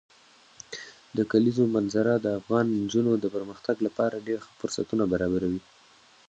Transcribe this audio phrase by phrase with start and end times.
[1.17, 5.61] د کلیزو منظره د افغان نجونو د پرمختګ لپاره ډېر ښه فرصتونه برابروي.